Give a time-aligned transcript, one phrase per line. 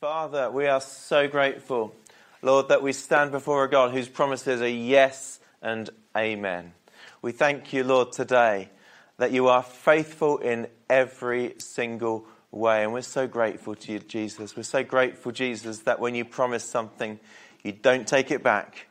[0.00, 1.92] Father, we are so grateful,
[2.40, 6.72] Lord, that we stand before a God whose promises are yes and amen.
[7.20, 8.68] We thank you, Lord, today
[9.16, 12.84] that you are faithful in every single way.
[12.84, 14.56] And we're so grateful to you, Jesus.
[14.56, 17.18] We're so grateful, Jesus, that when you promise something,
[17.64, 18.86] you don't take it back.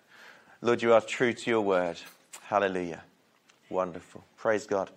[0.62, 1.98] Lord, you are true to your word.
[2.42, 3.02] Hallelujah.
[3.70, 4.26] Wonderful.
[4.36, 4.90] Praise God.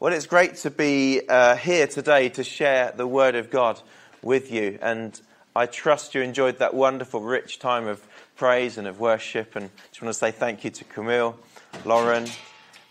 [0.00, 3.80] Well, it's great to be uh, here today to share the word of God
[4.22, 4.78] with you.
[4.82, 5.20] And
[5.54, 8.06] I trust you enjoyed that wonderful, rich time of
[8.36, 9.56] praise and of worship.
[9.56, 11.38] And just want to say thank you to Camille,
[11.84, 12.26] Lauren,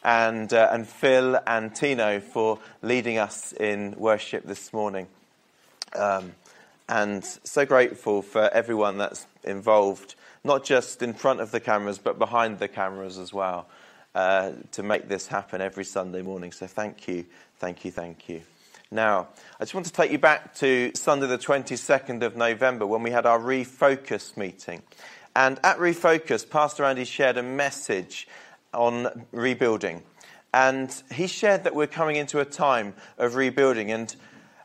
[0.03, 5.07] and, uh, and Phil and Tino for leading us in worship this morning.
[5.95, 6.33] Um,
[6.89, 12.17] and so grateful for everyone that's involved, not just in front of the cameras, but
[12.17, 13.67] behind the cameras as well,
[14.15, 16.51] uh, to make this happen every Sunday morning.
[16.51, 17.25] So thank you,
[17.59, 18.41] thank you, thank you.
[18.89, 19.27] Now,
[19.59, 23.11] I just want to take you back to Sunday, the 22nd of November, when we
[23.11, 24.81] had our Refocus meeting.
[25.35, 28.29] And at Refocus, Pastor Andy shared a message
[28.73, 30.03] on rebuilding.
[30.53, 33.91] And he shared that we're coming into a time of rebuilding.
[33.91, 34.15] And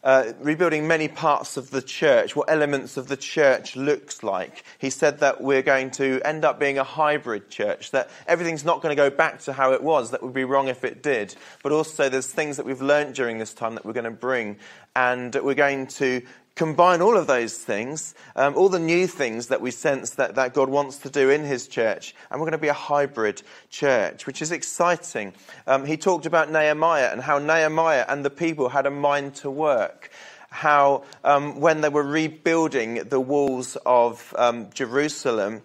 [0.05, 4.65] uh, rebuilding many parts of the church, what elements of the church looks like.
[4.79, 8.83] He said that we're going to end up being a hybrid church, that everything's not
[8.83, 11.35] going to go back to how it was, that would be wrong if it did.
[11.63, 14.57] But also there's things that we've learned during this time that we're going to bring,
[14.97, 16.23] and we're going to
[16.55, 20.55] combine all of those things, um, all the new things that we sense that, that
[20.55, 24.27] God wants to do in His church, and we're going to be a hybrid church,
[24.27, 25.33] which is exciting.
[25.67, 29.51] Um, he talked about Nehemiah and how Nehemiah and the people had a mind to
[29.51, 30.11] work.
[30.51, 35.63] How, um, when they were rebuilding the walls of um, Jerusalem,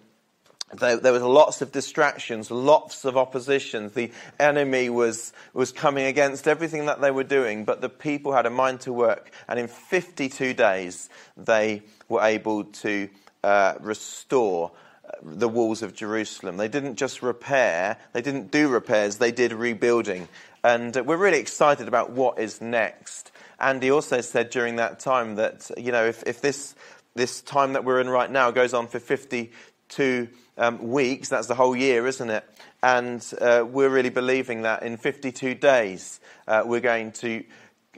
[0.74, 3.92] there, there was lots of distractions, lots of oppositions.
[3.92, 8.46] The enemy was, was coming against everything that they were doing, but the people had
[8.46, 9.30] a mind to work.
[9.48, 13.08] And in 52 days, they were able to
[13.42, 14.72] uh, restore
[15.04, 16.58] uh, the walls of Jerusalem.
[16.58, 20.28] They didn't just repair, they didn't do repairs, they did rebuilding.
[20.62, 23.32] And we're really excited about what is next.
[23.58, 26.74] Andy also said during that time that, you know, if, if this,
[27.14, 30.28] this time that we're in right now goes on for 52
[30.58, 31.28] um, weeks.
[31.28, 32.44] That's the whole year, isn't it?
[32.82, 37.44] And uh, we're really believing that in 52 days uh, we're going to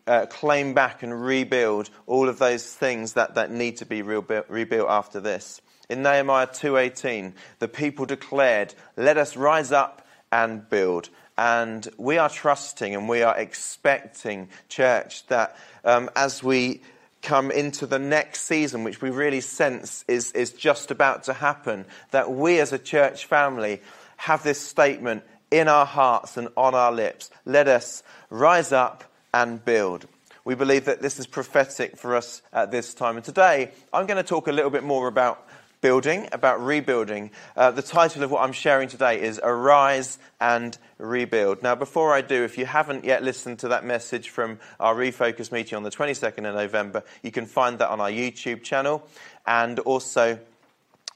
[0.06, 4.88] uh, claim back and rebuild all of those things that, that need to be rebuilt,
[4.88, 5.60] after this.
[5.88, 12.28] In Nehemiah 2:18, the people declared, "Let us rise up and build." And we are
[12.28, 16.82] trusting and we are expecting, church, that um, as we
[17.22, 21.84] come into the next season, which we really sense is, is just about to happen,
[22.10, 23.81] that we as a church family
[24.16, 27.30] have this statement in our hearts and on our lips.
[27.44, 29.04] Let us rise up
[29.34, 30.06] and build.
[30.44, 33.16] We believe that this is prophetic for us at this time.
[33.16, 35.47] And today, I'm going to talk a little bit more about
[35.80, 37.30] building, about rebuilding.
[37.56, 41.62] Uh, the title of what I'm sharing today is Arise and Rebuild.
[41.62, 45.50] Now, before I do, if you haven't yet listened to that message from our Refocus
[45.50, 49.06] meeting on the 22nd of November, you can find that on our YouTube channel.
[49.46, 50.38] And also,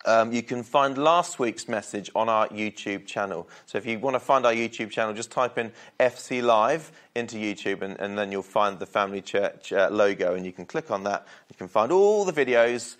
[0.06, 3.48] um, you can find last week's message on our YouTube channel.
[3.66, 7.36] So if you want to find our YouTube channel, just type in FC Live into
[7.36, 10.91] YouTube and, and then you'll find the Family Church uh, logo and you can click
[10.91, 11.26] on that.
[11.48, 12.96] You can find all the videos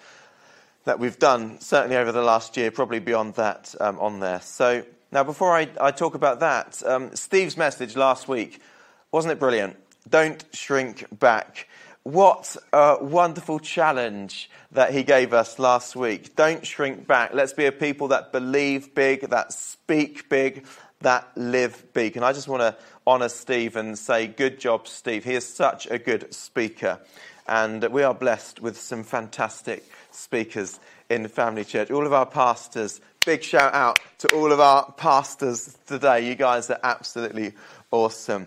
[0.85, 4.41] that we've done, certainly over the last year, probably beyond that um, on there.
[4.41, 8.61] So now, before I, I talk about that, um, Steve's message last week,
[9.13, 9.77] wasn't it brilliant?
[10.09, 11.69] Don't shrink back.
[12.03, 16.37] What a wonderful challenge that he gave us last week.
[16.37, 17.33] Don't shrink back.
[17.33, 20.67] Let's be a people that believe big, that speak big,
[21.01, 22.17] that live big.
[22.17, 25.25] And I just want to honour Steve and say, good job, Steve.
[25.25, 27.01] He is such a good speaker.
[27.47, 30.79] And we are blessed with some fantastic speakers
[31.11, 31.91] in the Family Church.
[31.91, 36.29] All of our pastors, big shout out to all of our pastors today.
[36.29, 37.53] You guys are absolutely
[37.91, 38.47] awesome.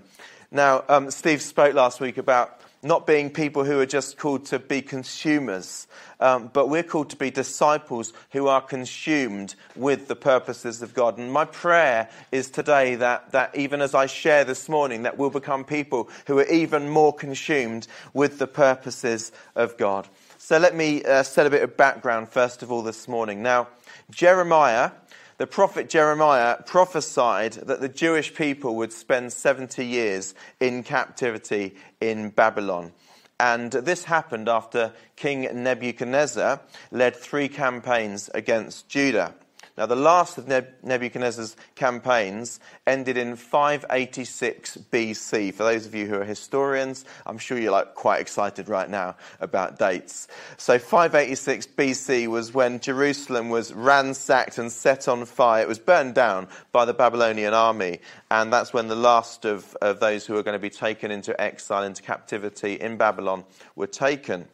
[0.52, 4.60] Now, um, Steve spoke last week about not being people who are just called to
[4.60, 5.88] be consumers,
[6.20, 11.18] um, but we're called to be disciples who are consumed with the purposes of God.
[11.18, 15.30] And my prayer is today that, that even as I share this morning, that we'll
[15.30, 20.08] become people who are even more consumed with the purposes of God.
[20.48, 23.44] So let me uh, set a bit of background first of all this morning.
[23.44, 23.68] Now,
[24.10, 24.92] Jeremiah,
[25.40, 32.30] the prophet Jeremiah prophesied that the Jewish people would spend 70 years in captivity in
[32.30, 32.94] Babylon.
[33.38, 36.62] And this happened after King Nebuchadnezzar
[36.92, 39.36] led three campaigns against Judah.
[39.78, 45.54] Now, the last of Nebuchadnezzar's campaigns ended in 586 BC.
[45.54, 49.18] For those of you who are historians, I'm sure you're like quite excited right now
[49.40, 50.28] about dates.
[50.58, 55.62] So, 586 BC was when Jerusalem was ransacked and set on fire.
[55.62, 58.00] It was burned down by the Babylonian army,
[58.32, 61.40] and that's when the last of, of those who were going to be taken into
[61.40, 63.44] exile, into captivity in Babylon,
[63.76, 64.48] were taken.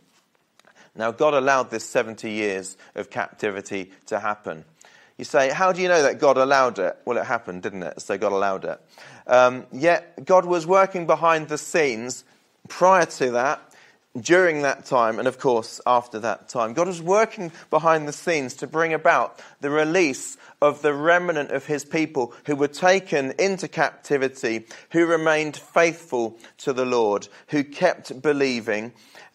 [0.96, 4.64] Now, God allowed this 70 years of captivity to happen.
[5.18, 6.98] You say, how do you know that God allowed it?
[7.06, 8.02] Well, it happened, didn't it?
[8.02, 8.82] So God allowed it.
[9.28, 12.24] Um, yet God was working behind the scenes
[12.68, 13.62] prior to that,
[14.20, 16.74] during that time, and of course after that time.
[16.74, 21.66] God was working behind the scenes to bring about the release of the remnant of
[21.66, 28.22] his people who were taken into captivity, who remained faithful to the Lord, who kept
[28.22, 28.94] believing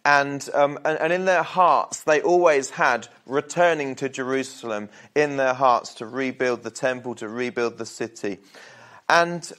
[0.08, 5.52] and, um, and, and in their hearts, they always had returning to Jerusalem in their
[5.52, 8.38] hearts to rebuild the temple, to rebuild the city.
[9.10, 9.52] And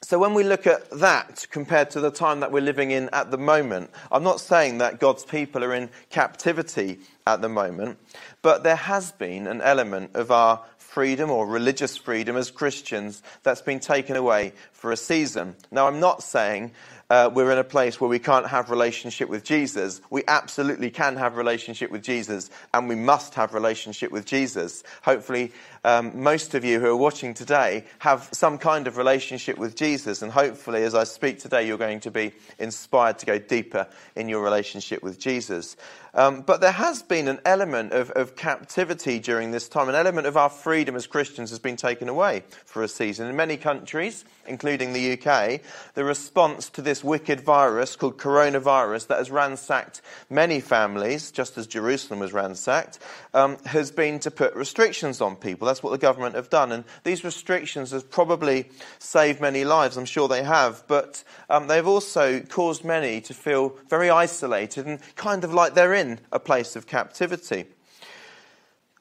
[0.00, 3.32] so when we look at that compared to the time that we're living in at
[3.32, 7.98] the moment, I'm not saying that God's people are in captivity at the moment,
[8.42, 13.60] but there has been an element of our freedom or religious freedom as Christians that's
[13.60, 15.56] been taken away for a season.
[15.72, 16.70] Now, I'm not saying
[17.08, 20.00] uh, we're in a place where we can't have relationship with Jesus.
[20.10, 24.82] We absolutely can have relationship with Jesus, and we must have relationship with Jesus.
[25.02, 25.52] Hopefully,
[25.84, 30.22] um, most of you who are watching today have some kind of relationship with Jesus,
[30.22, 33.86] and hopefully, as I speak today, you're going to be inspired to go deeper
[34.16, 35.76] in your relationship with Jesus.
[36.16, 39.90] Um, but there has been an element of, of captivity during this time.
[39.90, 43.28] An element of our freedom as Christians has been taken away for a season.
[43.28, 45.60] In many countries, including the UK,
[45.92, 51.66] the response to this wicked virus called coronavirus that has ransacked many families, just as
[51.66, 52.98] Jerusalem was ransacked,
[53.34, 55.66] um, has been to put restrictions on people.
[55.66, 56.72] That's what the government have done.
[56.72, 59.98] And these restrictions have probably saved many lives.
[59.98, 60.82] I'm sure they have.
[60.88, 65.92] But um, they've also caused many to feel very isolated and kind of like they're
[65.92, 67.66] in a place of captivity.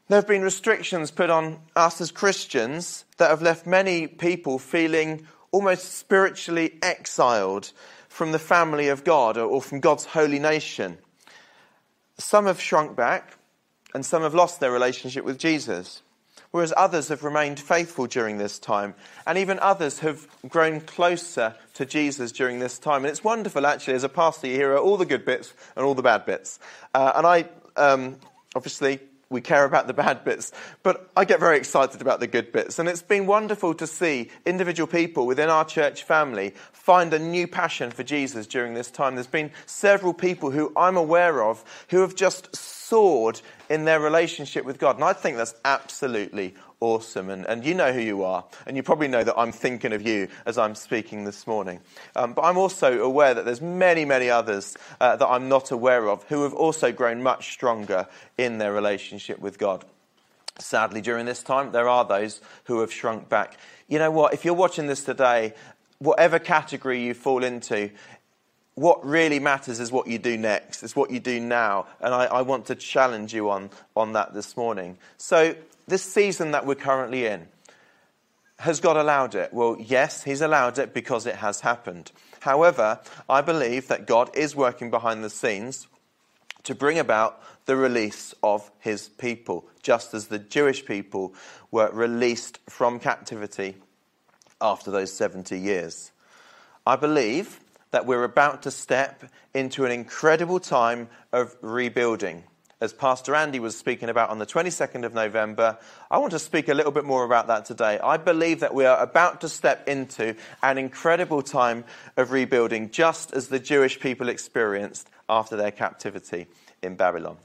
[0.07, 5.27] There have been restrictions put on us as Christians that have left many people feeling
[5.51, 7.71] almost spiritually exiled
[8.07, 10.97] from the family of God or from God's holy nation.
[12.17, 13.37] Some have shrunk back
[13.93, 16.01] and some have lost their relationship with Jesus,
[16.55, 18.95] whereas others have remained faithful during this time,
[19.27, 23.03] and even others have grown closer to Jesus during this time.
[23.03, 25.93] And it's wonderful, actually, as a pastor, you hear all the good bits and all
[25.93, 26.57] the bad bits.
[26.93, 28.15] Uh, and I um,
[28.55, 29.01] obviously
[29.35, 30.51] we care about the bad bits,
[30.81, 32.79] but I get very excited about the good bits.
[32.79, 37.47] And it's been wonderful to see individual people within our church family find a new
[37.47, 39.15] passion for Jesus during this time.
[39.15, 44.65] There's been several people who I'm aware of who have just soared in their relationship
[44.65, 44.95] with God.
[44.95, 46.55] And I think that's absolutely
[46.85, 47.29] awesome.
[47.29, 48.45] And, and you know who you are.
[48.67, 51.79] And you probably know that I'm thinking of you as I'm speaking this morning.
[52.15, 56.07] Um, but I'm also aware that there's many, many others uh, that I'm not aware
[56.07, 59.83] of who have also grown much stronger in their relationship with God.
[60.59, 63.57] Sadly, during this time, there are those who have shrunk back.
[63.87, 64.33] You know what?
[64.33, 65.53] If you're watching this today,
[65.97, 67.89] whatever category you fall into,
[68.75, 71.87] what really matters is what you do next, is what you do now.
[71.99, 74.97] And I, I, want to challenge you on, on that this morning.
[75.17, 75.55] So,
[75.87, 77.47] this season that we're currently in,
[78.59, 79.53] has God allowed it?
[79.53, 82.11] Well, yes, He's allowed it because it has happened.
[82.39, 82.99] However,
[83.29, 85.87] I believe that God is working behind the scenes
[86.63, 91.33] to bring about the release of His people, just as the Jewish people
[91.71, 93.75] were released from captivity
[94.61, 96.11] after those 70 years.
[96.87, 97.59] I believe
[97.91, 99.23] that we're about to step
[99.53, 102.43] into an incredible time of rebuilding.
[102.85, 105.79] As Pastor Andy was speaking about on the 22nd of November,
[106.11, 107.97] I want to speak a little bit more about that today.
[107.97, 111.83] I believe that we are about to step into an incredible time
[112.15, 116.45] of rebuilding, just as the Jewish people experienced after their captivity
[116.83, 117.37] in Babylon.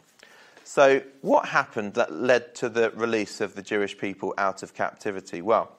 [0.65, 5.41] So, what happened that led to the release of the Jewish people out of captivity?
[5.41, 5.75] Well,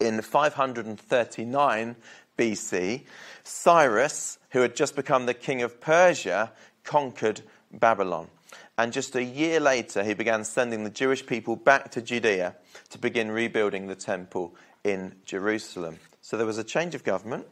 [0.00, 1.96] in 539
[2.36, 3.04] BC,
[3.42, 6.52] Cyrus, who had just become the king of Persia,
[6.84, 7.40] conquered
[7.72, 8.28] Babylon.
[8.78, 12.56] And just a year later, he began sending the Jewish people back to Judea
[12.90, 14.54] to begin rebuilding the temple
[14.84, 15.98] in Jerusalem.
[16.20, 17.46] So there was a change of government,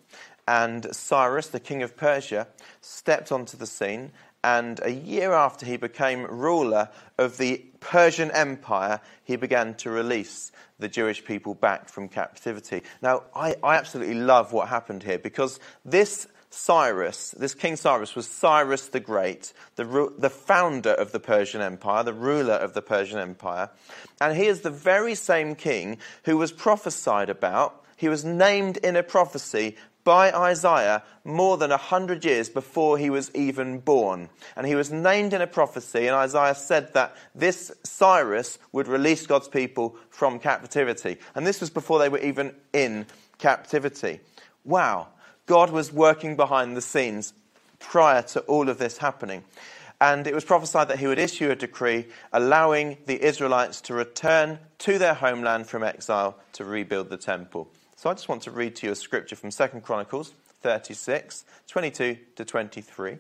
[0.47, 2.49] and Cyrus, the king of Persia,
[2.81, 4.13] stepped onto the scene.
[4.43, 10.53] And a year after he became ruler of the Persian Empire, he began to release
[10.79, 12.83] the Jewish people back from captivity.
[13.01, 18.29] Now, I, I absolutely love what happened here because this Cyrus, this King Cyrus was
[18.29, 23.19] Cyrus the Great, the, the founder of the Persian Empire, the ruler of the Persian
[23.19, 23.71] Empire.
[24.21, 27.85] And he is the very same king who was prophesied about.
[27.97, 33.11] He was named in a prophecy by Isaiah more than a hundred years before he
[33.11, 34.29] was even born.
[34.55, 39.27] And he was named in a prophecy, and Isaiah said that this Cyrus would release
[39.27, 41.17] God's people from captivity.
[41.35, 43.07] And this was before they were even in
[43.39, 44.21] captivity.
[44.65, 45.09] Wow.
[45.47, 47.35] God was working behind the scenes
[47.79, 49.45] prior to all of this happening.
[50.01, 54.59] And it was prophesied that he would issue a decree allowing the Israelites to return
[54.79, 57.69] to their homeland from exile to rebuild the temple.
[57.97, 60.33] So I just want to read to you a scripture from 2 Chronicles
[60.63, 63.19] 36, 22 to 23.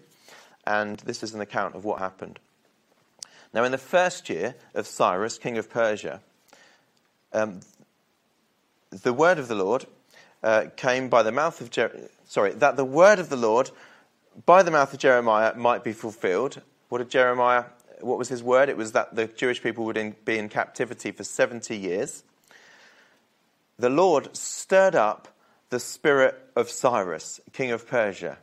[0.66, 2.38] And this is an account of what happened.
[3.52, 6.20] Now, in the first year of Cyrus, king of Persia,
[7.32, 7.60] um,
[8.90, 9.86] the word of the Lord
[10.44, 13.70] uh, came by the mouth of Jer- sorry that the word of the Lord
[14.46, 16.60] by the mouth of Jeremiah might be fulfilled.
[16.88, 17.64] What did Jeremiah?
[18.00, 18.68] What was his word?
[18.68, 22.22] It was that the Jewish people would in, be in captivity for seventy years.
[23.78, 25.28] The Lord stirred up
[25.70, 28.38] the spirit of Cyrus, king of Persia.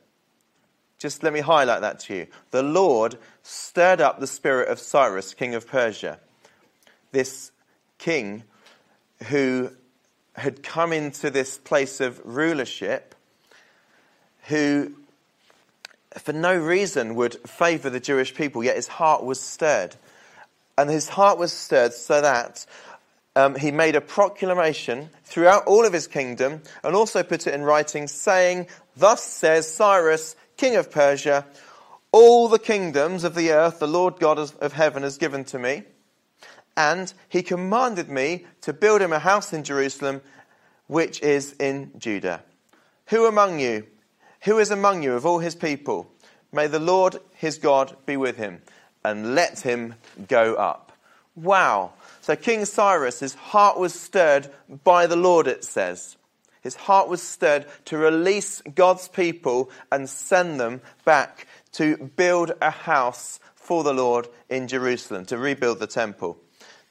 [0.97, 2.27] Just let me highlight that to you.
[2.51, 6.19] The Lord stirred up the spirit of Cyrus, king of Persia.
[7.11, 7.51] This
[7.97, 8.43] king
[9.29, 9.71] who
[10.35, 13.15] had come into this place of rulership
[14.47, 14.93] who,
[16.17, 19.95] for no reason, would favor the Jewish people, yet his heart was stirred.
[20.77, 22.65] And his heart was stirred so that
[23.35, 27.63] um, he made a proclamation throughout all of his kingdom and also put it in
[27.63, 31.45] writing, saying, Thus says Cyrus, king of Persia,
[32.11, 35.83] all the kingdoms of the earth the Lord God of heaven has given to me
[36.75, 40.21] and he commanded me to build him a house in Jerusalem,
[40.87, 42.43] which is in Judah.
[43.07, 43.87] Who among you,
[44.43, 46.11] who is among you of all his people?
[46.51, 48.61] May the Lord his God be with him,
[49.03, 49.95] and let him
[50.27, 50.91] go up.
[51.35, 51.93] Wow.
[52.21, 54.49] So King Cyrus, his heart was stirred
[54.83, 56.17] by the Lord, it says.
[56.61, 62.69] His heart was stirred to release God's people and send them back to build a
[62.69, 66.37] house for the Lord in Jerusalem, to rebuild the temple.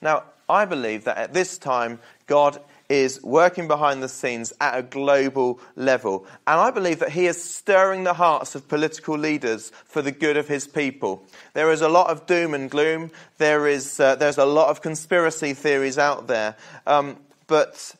[0.03, 4.83] Now, I believe that at this time, God is working behind the scenes at a
[4.83, 6.27] global level.
[6.47, 10.37] And I believe that he is stirring the hearts of political leaders for the good
[10.37, 11.25] of his people.
[11.55, 13.13] There is a lot of doom and gloom.
[13.39, 16.57] There is, uh, there's a lot of conspiracy theories out there.
[16.85, 17.17] Um,
[17.47, 17.95] but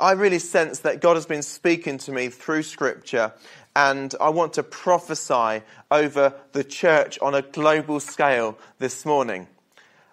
[0.00, 3.32] I really sense that God has been speaking to me through scripture
[3.76, 9.46] and I want to prophesy over the church on a global scale this morning.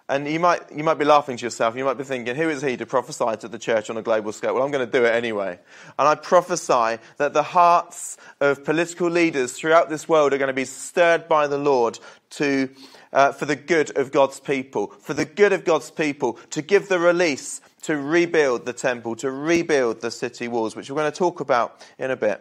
[0.08, 1.74] And you might, you might be laughing to yourself.
[1.74, 4.32] You might be thinking, who is he to prophesy to the church on a global
[4.32, 4.54] scale?
[4.54, 5.58] Well, I'm going to do it anyway.
[5.98, 10.54] And I prophesy that the hearts of political leaders throughout this world are going to
[10.54, 11.98] be stirred by the Lord
[12.30, 12.68] to,
[13.12, 16.88] uh, for the good of God's people, for the good of God's people, to give
[16.88, 21.18] the release to rebuild the temple, to rebuild the city walls, which we're going to
[21.18, 22.40] talk about in a bit.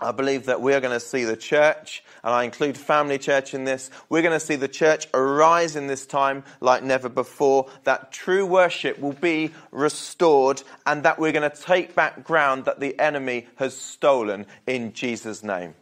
[0.00, 3.52] I believe that we are going to see the church, and I include family church
[3.52, 7.68] in this, we're going to see the church arise in this time like never before,
[7.82, 12.78] that true worship will be restored, and that we're going to take back ground that
[12.78, 15.74] the enemy has stolen in Jesus' name.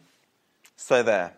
[0.77, 1.33] So, there.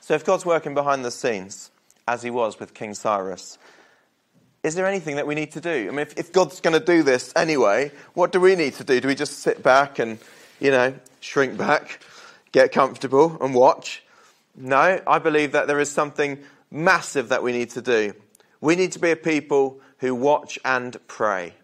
[0.00, 1.72] So, if God's working behind the scenes,
[2.06, 3.58] as he was with King Cyrus,
[4.62, 5.86] is there anything that we need to do?
[5.88, 8.84] I mean, if, if God's going to do this anyway, what do we need to
[8.84, 9.00] do?
[9.00, 10.18] Do we just sit back and
[10.60, 12.00] you know, shrink back,
[12.52, 14.02] get comfortable, and watch.
[14.54, 16.38] No, I believe that there is something
[16.70, 18.14] massive that we need to do.
[18.60, 21.54] We need to be a people who watch and pray.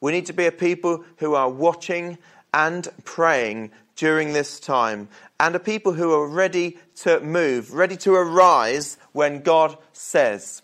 [0.00, 2.18] We need to be a people who are watching
[2.52, 5.08] and praying during this time,
[5.38, 10.62] and a people who are ready to move, ready to arise when God says.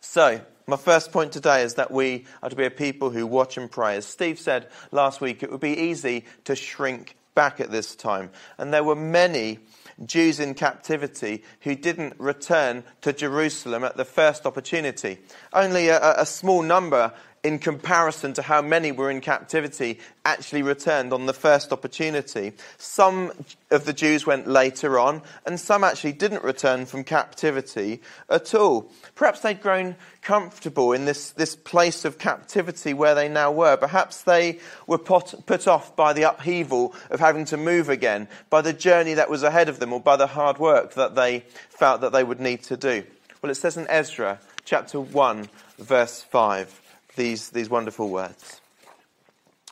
[0.00, 3.56] So, my first point today is that we are to be a people who watch
[3.56, 3.96] and pray.
[3.96, 8.30] As Steve said last week, it would be easy to shrink back at this time.
[8.58, 9.58] And there were many
[10.04, 15.18] Jews in captivity who didn't return to Jerusalem at the first opportunity.
[15.52, 17.12] Only a, a small number
[17.44, 22.54] in comparison to how many were in captivity, actually returned on the first opportunity.
[22.78, 23.32] Some
[23.70, 28.90] of the Jews went later on, and some actually didn't return from captivity at all.
[29.14, 33.76] Perhaps they'd grown comfortable in this, this place of captivity where they now were.
[33.76, 38.62] Perhaps they were put, put off by the upheaval of having to move again, by
[38.62, 42.00] the journey that was ahead of them, or by the hard work that they felt
[42.00, 43.04] that they would need to do.
[43.42, 46.80] Well, it says in Ezra chapter 1, verse 5
[47.16, 48.60] these, these wonderful words.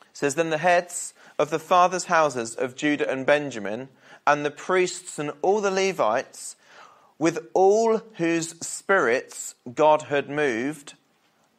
[0.01, 3.89] It says, Then the heads of the fathers' houses of Judah and Benjamin,
[4.27, 6.57] and the priests and all the Levites,
[7.19, 10.95] with all whose spirits God had moved,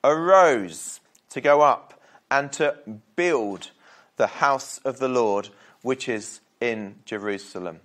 [0.03, 0.99] arose
[1.29, 1.99] to go up
[2.29, 2.75] and to
[3.15, 3.71] build
[4.17, 5.49] the house of the Lord,
[5.81, 7.79] which is in Jerusalem.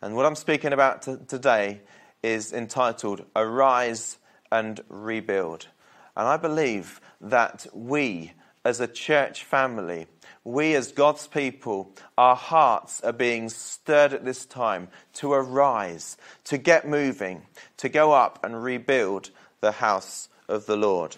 [0.00, 1.80] And what I'm speaking about t- today
[2.22, 4.18] is entitled Arise
[4.52, 5.68] and Rebuild.
[6.16, 8.32] And I believe that we,
[8.64, 10.06] as a church family,
[10.44, 16.58] we as God's people, our hearts are being stirred at this time to arise, to
[16.58, 17.42] get moving,
[17.78, 19.30] to go up and rebuild
[19.60, 21.16] the house of the Lord.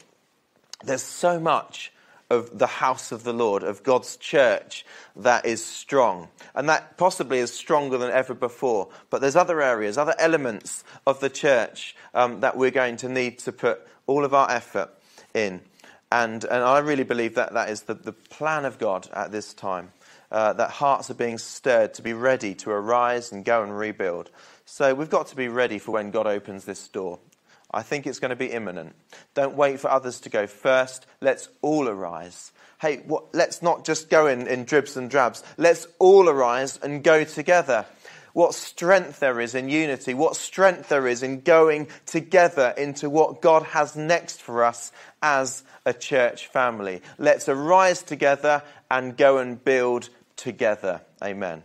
[0.85, 1.93] There's so much
[2.31, 4.85] of the house of the Lord, of God's church,
[5.17, 6.29] that is strong.
[6.55, 8.89] And that possibly is stronger than ever before.
[9.11, 13.39] But there's other areas, other elements of the church um, that we're going to need
[13.41, 14.91] to put all of our effort
[15.35, 15.61] in.
[16.11, 19.53] And, and I really believe that that is the, the plan of God at this
[19.55, 19.93] time.
[20.29, 24.29] Uh, that hearts are being stirred to be ready to arise and go and rebuild.
[24.65, 27.21] So we've got to be ready for when God opens this door.
[27.71, 28.97] I think it's going to be imminent.
[29.35, 31.07] Don't wait for others to go first.
[31.21, 32.51] Let's all arise.
[32.81, 35.45] Hey, what, let's not just go in, in dribs and drabs.
[35.57, 37.87] Let's all arise and go together.
[38.37, 43.41] What strength there is in unity, what strength there is in going together into what
[43.41, 47.01] God has next for us as a church family.
[47.17, 51.01] Let's arise together and go and build together.
[51.25, 51.63] Amen.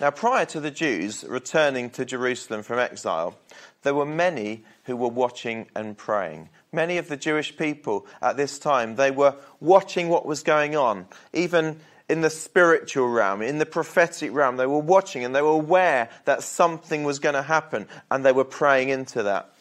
[0.00, 3.36] Now, prior to the Jews returning to Jerusalem from exile,
[3.82, 6.48] there were many who were watching and praying.
[6.72, 11.08] Many of the Jewish people at this time, they were watching what was going on,
[11.34, 14.56] even in the spiritual realm, in the prophetic realm.
[14.56, 18.32] They were watching and they were aware that something was going to happen and they
[18.32, 19.52] were praying into that.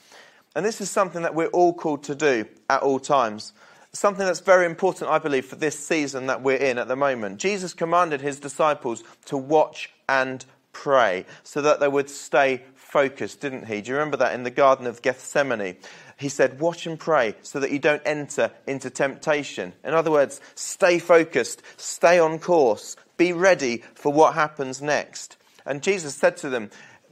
[0.55, 3.53] And this is something that we're all called to do at all times.
[3.91, 7.39] Something that's very important, I believe, for this season that we're in at the moment.
[7.39, 13.65] Jesus commanded his disciples to watch and pray so that they would stay focused, didn't
[13.65, 13.81] he?
[13.81, 15.77] Do you remember that in the Garden of Gethsemane?
[16.17, 19.73] He said, Watch and pray so that you don't enter into temptation.
[19.83, 25.37] In other words, stay focused, stay on course, be ready for what happens next.
[25.65, 26.71] And Jesus said to them,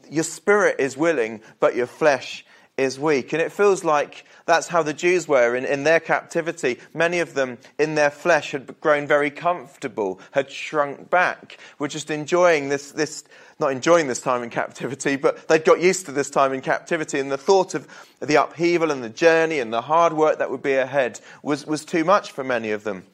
[0.09, 2.45] Your spirit is willing, but your flesh
[2.77, 3.31] is weak.
[3.33, 6.79] And it feels like that's how the Jews were in, in their captivity.
[6.93, 12.11] Many of them, in their flesh, had grown very comfortable, had shrunk back, were just
[12.11, 13.23] enjoying this, this,
[13.59, 17.19] not enjoying this time in captivity, but they'd got used to this time in captivity.
[17.19, 17.87] And the thought of
[18.19, 21.85] the upheaval and the journey and the hard work that would be ahead was, was
[21.85, 23.05] too much for many of them.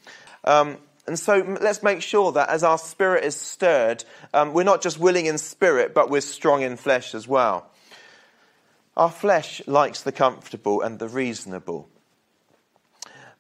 [0.44, 4.82] Um, and so let's make sure that as our spirit is stirred, um, we're not
[4.82, 7.68] just willing in spirit, but we're strong in flesh as well.
[8.98, 11.90] Our flesh likes the comfortable and the reasonable.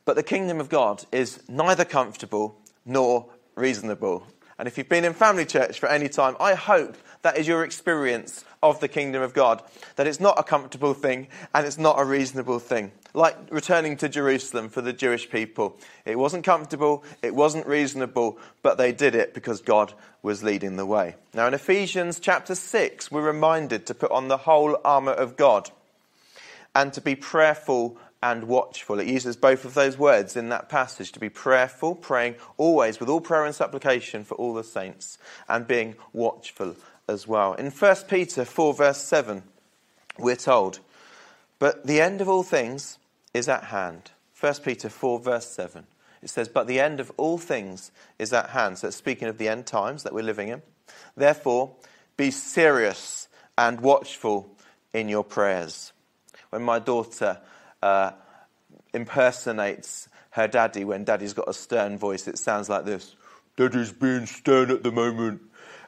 [0.06, 4.26] But the kingdom of God is neither comfortable nor reasonable.
[4.62, 7.63] And if you've been in family church for any time, I hope that is your
[7.63, 9.63] experience of the kingdom of God.
[9.95, 12.91] That it's not a comfortable thing and it's not a reasonable thing.
[13.15, 15.80] Like returning to Jerusalem for the Jewish people.
[16.06, 20.86] It wasn't comfortable, it wasn't reasonable, but they did it because God was leading the
[20.86, 21.15] way.
[21.34, 25.71] Now in Ephesians chapter 6, we're reminded to put on the whole armour of God
[26.76, 29.00] and to be prayerful and watchful.
[29.00, 33.10] It uses both of those words in that passage to be prayerful, praying always with
[33.10, 35.18] all prayer and supplication for all the saints,
[35.50, 36.76] and being watchful
[37.08, 37.54] as well.
[37.54, 39.44] In 1 Peter 4, verse 7,
[40.18, 40.80] we're told,
[41.60, 43.00] But the end of all things
[43.34, 44.12] is at hand.
[44.40, 45.86] 1 Peter 4, verse 7.
[46.22, 48.78] It says, But the end of all things is at hand.
[48.78, 50.62] So it's speaking of the end times that we're living in.
[51.16, 51.76] Therefore,
[52.18, 54.56] be serious and watchful
[54.94, 55.94] in your prayers.
[56.50, 57.40] When my daughter
[57.82, 58.12] uh,
[58.94, 63.15] impersonates her daddy, when daddy's got a stern voice, it sounds like this
[63.58, 65.41] Daddy's being stern at the moment.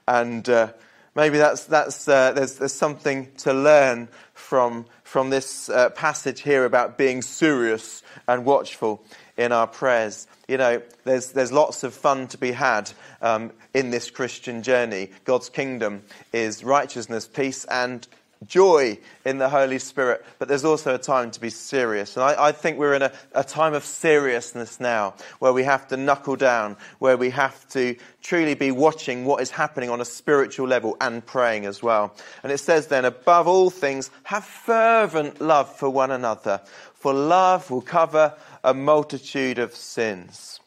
[0.08, 0.74] And uh,
[1.16, 6.66] maybe that's, that's, uh, there's, there's something to learn from, from this uh, passage here
[6.66, 9.06] about being serious and watchful
[9.38, 10.28] in our prayers.
[10.48, 15.10] You know, there's, there's lots of fun to be had um, in this Christian journey.
[15.24, 16.04] God's kingdom
[16.34, 18.06] is righteousness, peace, and
[18.48, 22.16] joy in the Holy Spirit, but there's also a time to be serious.
[22.16, 25.88] And I, I think we're in a, a, time of seriousness now where we have
[25.90, 30.06] to knuckle down, where we have to truly be watching what is happening on a
[30.06, 32.16] spiritual level and praying as well.
[32.44, 36.62] And it says then, above all things, have fervent love for one another,
[36.94, 40.60] for love will cover a multitude of sins.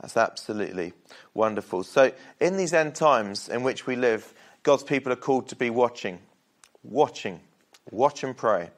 [0.00, 0.92] That's absolutely
[1.34, 1.82] wonderful.
[1.82, 5.70] So, in these end times in which we live, God's people are called to be
[5.70, 6.18] watching
[6.90, 7.40] watching.
[7.90, 8.70] Watch and pray.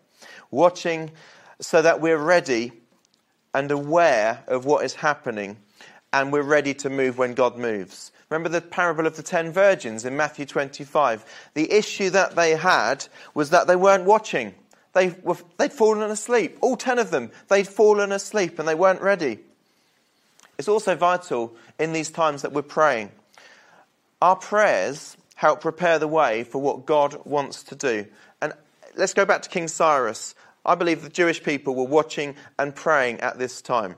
[0.51, 1.11] Watching
[1.61, 2.73] so that we're ready
[3.55, 5.57] and aware of what is happening
[6.13, 8.13] and we're ready to move when God moves.
[8.31, 11.25] Remember the parable of the ten virgins in Matthew 25?
[11.55, 14.55] The issue that they had was that they weren't watching.
[14.93, 16.59] They were, they'd fallen asleep.
[16.61, 19.39] All ten of them, they'd fallen asleep and they weren't ready.
[20.59, 23.13] It's also vital in these times that we're praying.
[24.21, 28.05] Our prayers help prepare the way for what God wants to do.
[28.43, 28.53] And
[28.97, 30.35] let's go back to King Cyrus.
[30.67, 33.95] I believe the Jewish people were watching and praying at this time.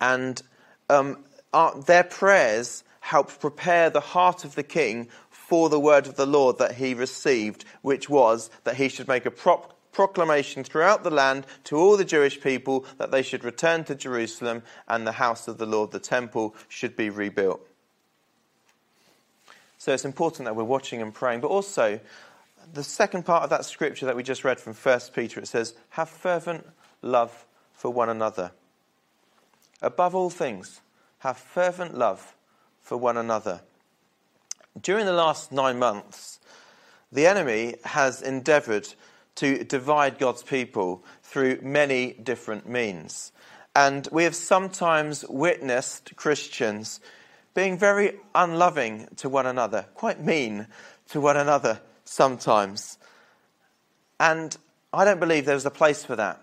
[0.00, 0.40] And
[0.88, 6.16] um, our, their prayers helped prepare the heart of the king for the word of
[6.16, 11.04] the Lord that he received, which was that he should make a prop, proclamation throughout
[11.04, 15.12] the land to all the Jewish people that they should return to Jerusalem and the
[15.12, 17.60] house of the Lord, the temple, should be rebuilt.
[19.78, 22.00] So it's important that we're watching and praying, but also
[22.72, 25.74] the second part of that scripture that we just read from 1 Peter, it says,
[25.90, 26.66] Have fervent
[27.02, 28.52] love for one another.
[29.82, 30.80] Above all things,
[31.18, 32.34] have fervent love
[32.80, 33.60] for one another.
[34.80, 36.38] During the last nine months,
[37.12, 38.88] the enemy has endeavoured
[39.36, 43.32] to divide God's people through many different means.
[43.74, 47.00] And we have sometimes witnessed Christians
[47.56, 50.66] being very unloving to one another, quite mean
[51.08, 52.98] to one another sometimes.
[54.20, 54.54] And
[54.92, 56.42] I don't believe there's a place for that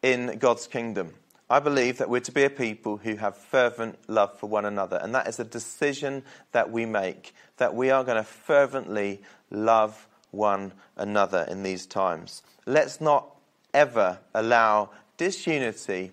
[0.00, 1.12] in God's kingdom.
[1.50, 4.96] I believe that we're to be a people who have fervent love for one another.
[5.02, 10.06] And that is a decision that we make, that we are going to fervently love
[10.30, 12.42] one another in these times.
[12.64, 13.26] Let's not
[13.74, 16.12] ever allow disunity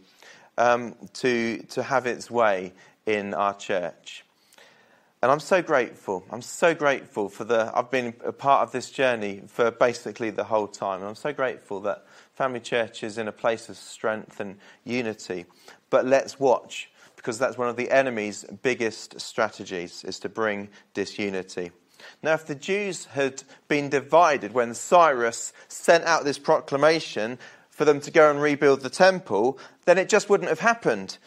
[0.58, 2.74] um, to, to have its way
[3.06, 4.26] in our church.
[5.24, 6.26] And I'm so grateful.
[6.32, 7.72] I'm so grateful for the.
[7.76, 11.02] I've been a part of this journey for basically the whole time.
[11.02, 15.46] And I'm so grateful that Family Church is in a place of strength and unity.
[15.92, 21.70] But let's watch, because that's one of the enemy's biggest strategies, is to bring disunity.
[22.24, 27.38] Now, if the Jews had been divided when Cyrus sent out this proclamation
[27.70, 31.20] for them to go and rebuild the temple, then it just wouldn't have happened.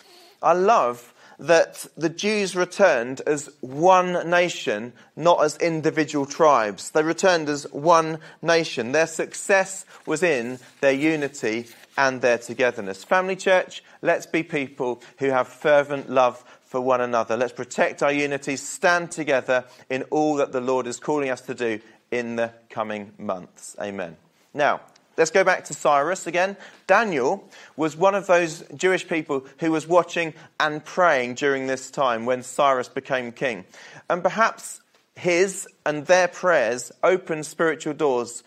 [0.42, 6.90] I love that the Jews returned as one nation, not as individual tribes.
[6.90, 8.92] They returned as one nation.
[8.92, 11.66] Their success was in their unity
[11.96, 13.04] and their togetherness.
[13.04, 17.36] Family church, let's be people who have fervent love for one another.
[17.36, 21.54] Let's protect our unity, stand together in all that the Lord is calling us to
[21.54, 23.76] do in the coming months.
[23.80, 24.16] Amen.
[24.52, 24.80] Now,
[25.16, 26.56] Let's go back to Cyrus again.
[26.86, 32.26] Daniel was one of those Jewish people who was watching and praying during this time
[32.26, 33.64] when Cyrus became king.
[34.10, 34.80] And perhaps
[35.14, 38.42] his and their prayers opened spiritual doors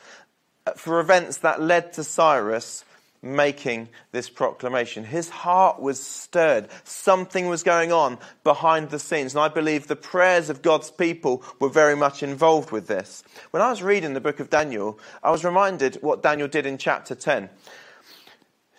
[0.76, 2.84] for events that led to Cyrus
[3.22, 5.04] making this proclamation.
[5.04, 6.68] His heart was stirred.
[6.84, 9.34] Something was going on behind the scenes.
[9.34, 13.24] And I believe the prayers of God's people were very much involved with this.
[13.52, 16.78] When I was reading the book of Daniel, I was reminded what Daniel did in
[16.78, 17.50] chapter 10.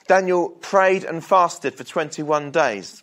[0.07, 3.03] Daniel prayed and fasted for 21 days.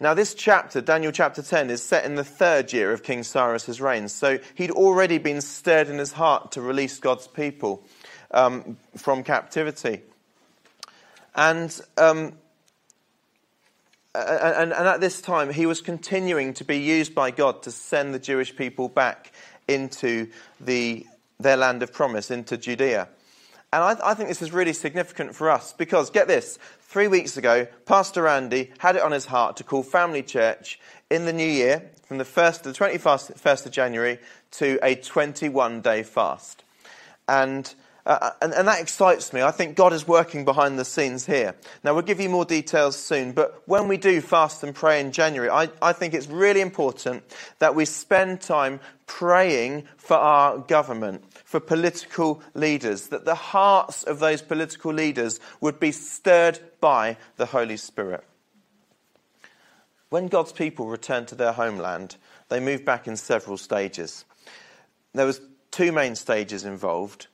[0.00, 3.80] Now, this chapter, Daniel chapter 10, is set in the third year of King Cyrus's
[3.80, 4.08] reign.
[4.08, 7.82] So he'd already been stirred in his heart to release God's people
[8.30, 10.02] um, from captivity.
[11.38, 12.32] And, um,
[14.12, 18.12] and, and at this time, he was continuing to be used by God to send
[18.12, 19.32] the Jewish people back
[19.68, 20.26] into
[20.60, 21.06] the,
[21.38, 23.08] their land of promise, into Judea.
[23.72, 27.36] And I, I, think this is really significant for us because, get this, three weeks
[27.36, 31.46] ago, Pastor Andy had it on his heart to call Family Church in the new
[31.48, 34.18] year, from the 1st to the 21st of January,
[34.50, 36.64] to a 21 day fast.
[37.28, 37.72] And
[38.08, 39.42] uh, and, and, that excites me.
[39.42, 41.54] I think God is working behind the scenes here.
[41.84, 45.12] Now, we'll give you more details soon, but when we do fast and pray in
[45.12, 47.22] January, I, I think it's really important
[47.58, 54.20] that we spend time praying for our government, for political leaders, that the hearts of
[54.20, 58.24] those political leaders would be stirred by the Holy Spirit.
[60.08, 62.16] When God's people returned to their homeland,
[62.48, 64.24] they moved back in several stages.
[65.12, 67.26] There was two main stages involved.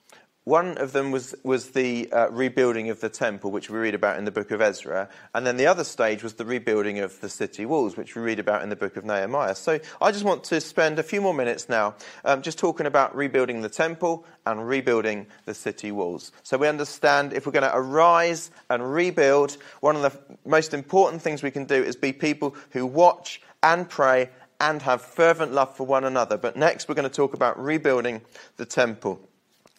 [0.44, 4.18] One of them was, was the uh, rebuilding of the temple, which we read about
[4.18, 5.08] in the book of Ezra.
[5.34, 8.38] And then the other stage was the rebuilding of the city walls, which we read
[8.38, 9.54] about in the book of Nehemiah.
[9.54, 11.94] So I just want to spend a few more minutes now
[12.26, 16.30] um, just talking about rebuilding the temple and rebuilding the city walls.
[16.42, 20.12] So we understand if we're going to arise and rebuild, one of the
[20.44, 24.28] most important things we can do is be people who watch and pray
[24.60, 26.36] and have fervent love for one another.
[26.36, 28.20] But next, we're going to talk about rebuilding
[28.58, 29.26] the temple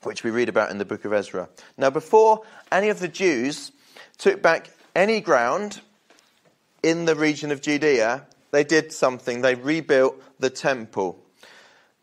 [0.05, 1.49] which we read about in the book of Ezra.
[1.77, 3.71] Now, before any of the Jews
[4.17, 5.81] took back any ground
[6.83, 9.41] in the region of Judea, they did something.
[9.41, 11.19] They rebuilt the temple.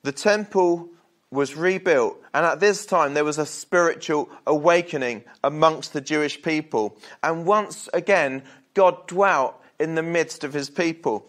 [0.03, 0.89] The temple
[1.31, 6.99] was rebuilt, and at this time there was a spiritual awakening amongst the Jewish people.
[7.23, 8.43] And once again,
[8.75, 11.27] God dwelt in the midst of his people.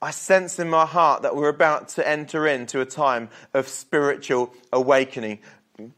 [0.00, 4.54] I sense in my heart that we're about to enter into a time of spiritual
[4.72, 5.40] awakening.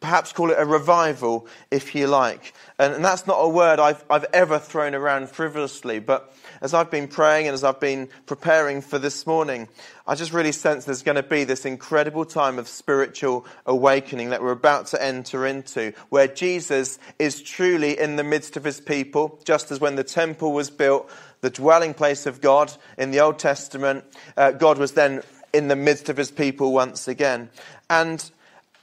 [0.01, 2.55] Perhaps call it a revival, if you like.
[2.79, 6.90] And, and that's not a word I've, I've ever thrown around frivolously, but as I've
[6.90, 9.68] been praying and as I've been preparing for this morning,
[10.07, 14.42] I just really sense there's going to be this incredible time of spiritual awakening that
[14.42, 19.40] we're about to enter into, where Jesus is truly in the midst of his people,
[19.44, 23.38] just as when the temple was built, the dwelling place of God in the Old
[23.38, 24.05] Testament,
[24.37, 27.51] uh, God was then in the midst of his people once again.
[27.88, 28.31] And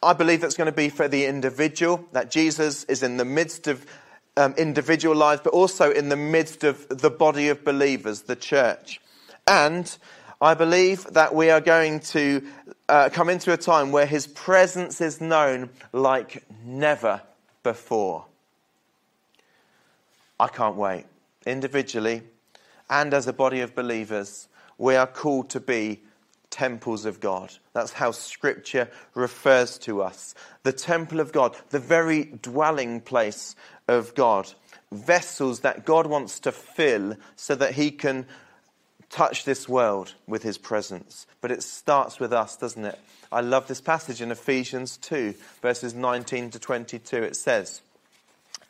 [0.01, 3.67] I believe that's going to be for the individual, that Jesus is in the midst
[3.67, 3.85] of
[4.37, 9.01] um, individual lives, but also in the midst of the body of believers, the church.
[9.47, 9.97] And
[10.39, 12.47] I believe that we are going to
[12.87, 17.21] uh, come into a time where his presence is known like never
[17.63, 18.25] before.
[20.39, 21.05] I can't wait.
[21.45, 22.21] Individually,
[22.89, 24.47] and as a body of believers,
[24.77, 26.01] we are called to be
[26.49, 27.51] temples of God.
[27.73, 30.35] That's how Scripture refers to us.
[30.63, 33.55] The temple of God, the very dwelling place
[33.87, 34.51] of God.
[34.91, 38.25] Vessels that God wants to fill so that He can
[39.09, 41.27] touch this world with His presence.
[41.41, 42.99] But it starts with us, doesn't it?
[43.31, 47.17] I love this passage in Ephesians 2, verses 19 to 22.
[47.17, 47.81] It says,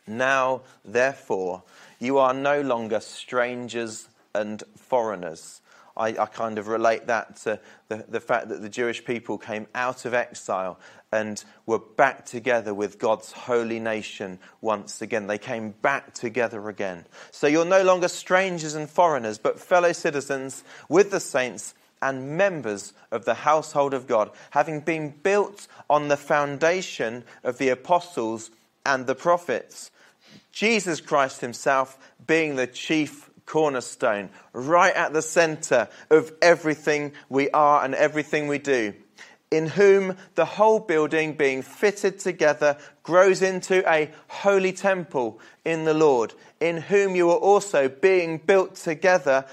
[0.07, 1.63] Now, therefore,
[1.99, 5.61] you are no longer strangers and foreigners.
[5.97, 9.67] I, I, kind of relate that to the, the fact that the Jewish people came
[9.75, 10.79] out of exile
[11.11, 15.27] and were back together with God's holy nation once again.
[15.27, 17.05] They came back together again.
[17.31, 22.93] So you're no longer strangers and foreigners, but fellow citizens with the saints and members
[23.11, 28.51] of the household of God, having been built on the foundation of the apostles
[28.85, 29.91] and the prophets
[30.57, 37.83] Jesus Christ himself being the chief cornerstone, right at the center of everything we are
[37.83, 38.93] and everything we do.
[39.49, 45.93] In whom the whole building being fitted together grows into a holy temple in the
[45.95, 49.45] Lord, in whom you are also being built together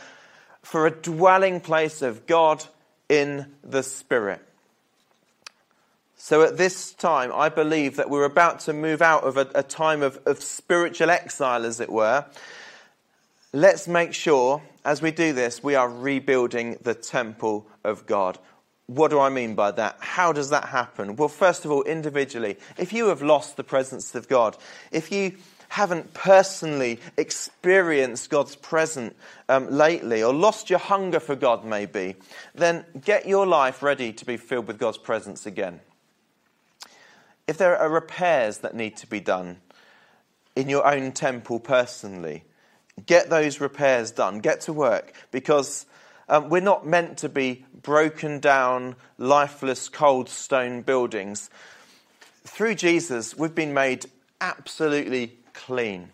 [0.62, 2.64] for a dwelling place of God
[3.08, 4.40] in the Spirit.
[6.16, 9.62] So at this time, I believe that we're about to move out of a, a
[9.62, 12.24] time of, of spiritual exile, as it were.
[13.54, 18.36] Let's make sure, as we do this, we are rebuilding the temple of God.
[18.86, 19.96] What do I mean by that?
[20.00, 21.14] How does that happen?
[21.14, 24.56] Well, first of all, individually, if you have lost the presence of God,
[24.90, 25.36] if you
[25.68, 29.14] haven't personally experienced God's presence
[29.48, 32.16] um, lately, or lost your hunger for God, maybe,
[32.56, 35.78] then get your life ready to be filled with God's presence again
[37.46, 39.58] if there are repairs that need to be done
[40.56, 42.44] in your own temple personally,
[43.06, 44.40] get those repairs done.
[44.40, 45.86] Get to work because
[46.28, 51.50] um, we're not meant to be broken down, lifeless, cold stone buildings.
[52.44, 54.06] Through Jesus, we've been made
[54.40, 56.10] absolutely clean.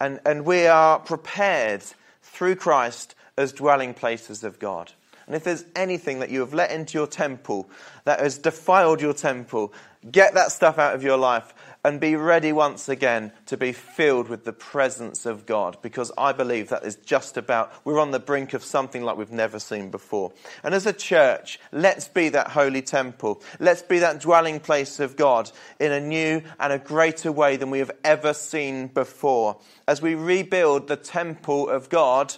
[0.00, 1.82] And, and we are prepared
[2.22, 4.92] through Christ as dwelling places of God.
[5.26, 7.68] And if there's anything that you have let into your temple
[8.04, 9.72] that has defiled your temple,
[10.10, 14.28] get that stuff out of your life and be ready once again to be filled
[14.28, 18.18] with the presence of God because I believe that is just about, we're on the
[18.18, 20.32] brink of something like we've never seen before.
[20.62, 23.42] And as a church, let's be that holy temple.
[23.60, 27.70] Let's be that dwelling place of God in a new and a greater way than
[27.70, 29.58] we have ever seen before.
[29.86, 32.34] As we rebuild the temple of God,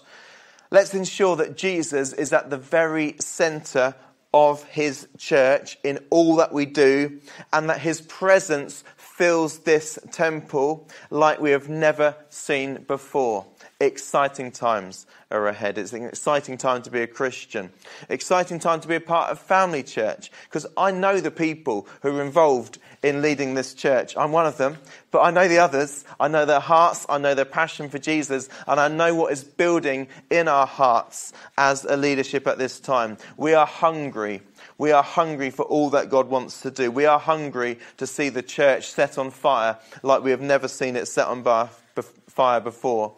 [0.70, 3.94] Let's ensure that Jesus is at the very center
[4.34, 7.20] of his church in all that we do
[7.52, 8.84] and that his presence
[9.16, 13.46] fills this temple like we have never seen before.
[13.80, 15.78] Exciting times are ahead.
[15.78, 17.70] It's an exciting time to be a Christian.
[18.10, 22.18] Exciting time to be a part of family church because I know the people who
[22.18, 24.16] are involved in leading this church.
[24.16, 24.78] I'm one of them,
[25.10, 26.04] but I know the others.
[26.20, 27.06] I know their hearts.
[27.08, 31.32] I know their passion for Jesus, and I know what is building in our hearts
[31.56, 33.16] as a leadership at this time.
[33.36, 34.42] We are hungry.
[34.78, 36.90] We are hungry for all that God wants to do.
[36.90, 40.96] We are hungry to see the church set on fire like we have never seen
[40.96, 41.42] it set on
[42.28, 43.14] fire before.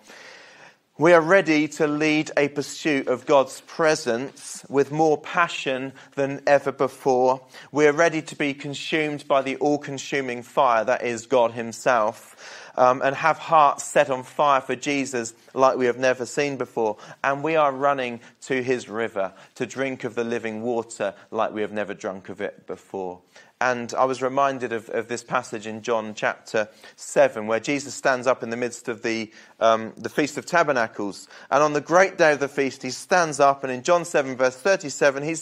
[1.01, 6.73] We are ready to lead a pursuit of God's presence with more passion than ever
[6.73, 7.41] before.
[7.71, 12.68] We are ready to be consumed by the all consuming fire that is God Himself.
[12.79, 16.97] Um, and have hearts set on fire for Jesus like we have never seen before.
[17.25, 21.61] And we are running to his river to drink of the living water like we
[21.61, 23.21] have never drunk of it before.
[23.61, 28.29] And I was reminded of, of this passage in John chapter 7, where Jesus stands
[28.29, 31.27] up in the midst of the, um, the Feast of Tabernacles.
[31.51, 34.37] And on the great day of the feast, he stands up, and in John 7,
[34.37, 35.35] verse 37, he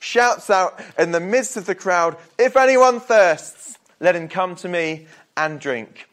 [0.00, 4.68] shouts out in the midst of the crowd, If anyone thirsts, let him come to
[4.68, 6.09] me and drink.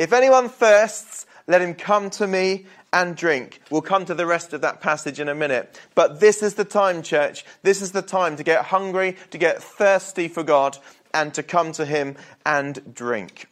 [0.00, 3.60] If anyone thirsts, let him come to me and drink.
[3.70, 5.78] We'll come to the rest of that passage in a minute.
[5.94, 7.44] But this is the time, church.
[7.62, 10.78] This is the time to get hungry, to get thirsty for God,
[11.12, 13.46] and to come to Him and drink.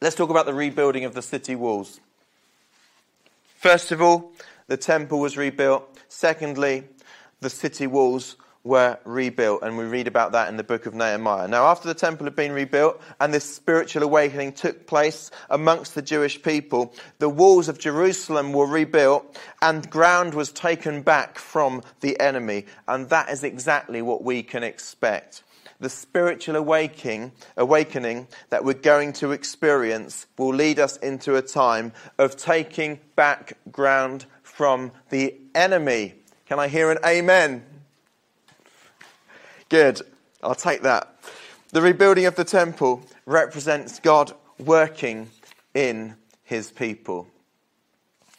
[0.00, 1.98] Let's talk about the rebuilding of the city walls.
[3.56, 4.30] First of all,
[4.68, 5.98] the temple was rebuilt.
[6.08, 6.84] Secondly,
[7.40, 8.36] the city walls
[8.68, 11.48] were rebuilt, and we read about that in the book of Nehemiah.
[11.48, 16.02] Now, after the temple had been rebuilt and this spiritual awakening took place amongst the
[16.02, 22.20] Jewish people, the walls of Jerusalem were rebuilt and ground was taken back from the
[22.20, 22.66] enemy.
[22.86, 25.44] And that is exactly what we can expect.
[25.80, 31.92] The spiritual awakening, awakening that we're going to experience will lead us into a time
[32.18, 36.16] of taking back ground from the enemy.
[36.44, 37.64] Can I hear an amen?
[39.68, 40.00] Good.
[40.42, 41.14] I'll take that.
[41.72, 45.28] The rebuilding of the temple represents God working
[45.74, 47.28] in his people.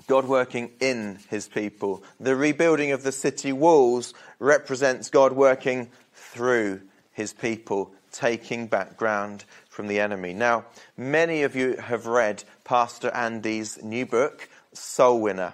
[0.08, 2.04] God working in his people.
[2.20, 9.46] The rebuilding of the city walls represents God working through his people, taking back ground
[9.70, 10.34] from the enemy.
[10.34, 10.66] Now,
[10.98, 15.54] many of you have read Pastor Andy's new book, Soul Winner,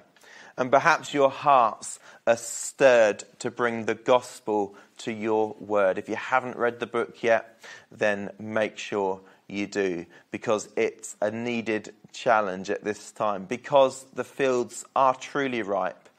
[0.58, 5.98] and perhaps your hearts are stirred to bring the gospel to your word.
[5.98, 11.30] If you haven't read the book yet, then make sure you do because it's a
[11.30, 16.10] needed challenge at this time because the fields are truly ripe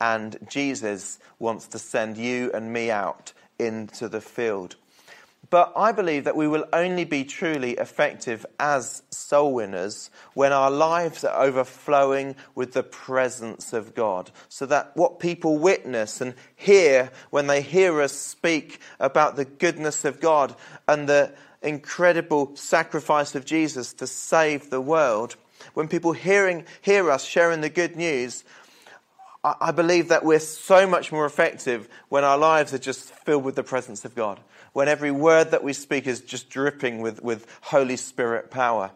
[0.00, 4.76] and Jesus wants to send you and me out into the field.
[5.50, 10.70] But I believe that we will only be truly effective as soul winners when our
[10.70, 14.30] lives are overflowing with the presence of God.
[14.48, 20.04] So that what people witness and hear when they hear us speak about the goodness
[20.04, 20.54] of God
[20.88, 25.36] and the incredible sacrifice of Jesus to save the world,
[25.74, 28.44] when people hearing, hear us sharing the good news,
[29.42, 33.56] I believe that we're so much more effective when our lives are just filled with
[33.56, 34.40] the presence of God
[34.74, 38.90] when every word that we speak is just dripping with, with Holy Spirit power.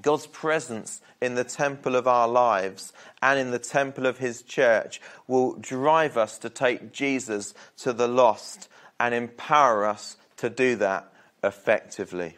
[0.00, 5.00] God's presence in the temple of our lives and in the temple of His church
[5.26, 11.12] will drive us to take Jesus to the lost and empower us to do that
[11.42, 12.36] effectively.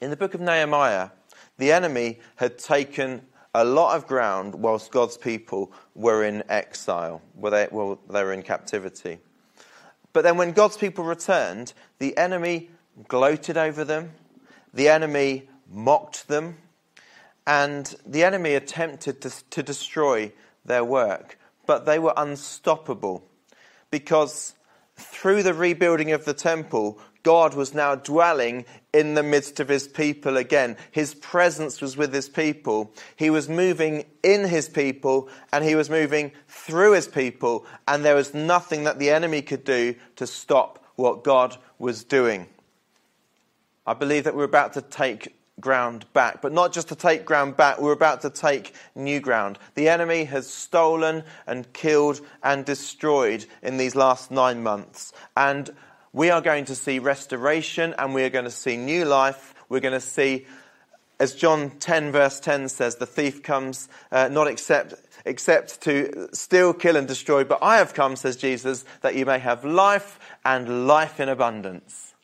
[0.00, 1.08] In the book of Nehemiah,
[1.56, 3.22] the enemy had taken
[3.54, 8.32] a lot of ground whilst God's people were in exile, where they, well, they were
[8.32, 9.18] in captivity.
[10.12, 12.70] But then when God's people returned, the enemy
[13.08, 14.12] gloated over them,
[14.74, 16.58] the enemy mocked them,
[17.46, 20.32] and the enemy attempted to, to destroy
[20.64, 21.38] their work.
[21.66, 23.24] But they were unstoppable
[23.90, 24.54] because
[24.96, 29.86] through the rebuilding of the temple, God was now dwelling in the midst of his
[29.86, 30.76] people again.
[30.90, 32.92] His presence was with his people.
[33.16, 37.64] He was moving in his people and he was moving through his people.
[37.86, 42.46] And there was nothing that the enemy could do to stop what God was doing.
[43.86, 47.56] I believe that we're about to take ground back, but not just to take ground
[47.56, 49.58] back, we're about to take new ground.
[49.74, 55.12] The enemy has stolen and killed and destroyed in these last nine months.
[55.36, 55.70] And
[56.12, 59.54] we are going to see restoration and we are going to see new life.
[59.68, 60.46] We're going to see,
[61.18, 64.94] as John 10, verse 10 says, the thief comes uh, not except,
[65.24, 69.38] except to steal, kill, and destroy, but I have come, says Jesus, that you may
[69.38, 72.14] have life and life in abundance.